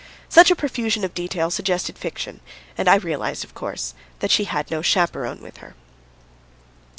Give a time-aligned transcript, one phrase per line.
[0.29, 2.39] Such a profusion of detail suggested fiction,
[2.75, 5.75] and I realised, of course, that she had no chaperon with her.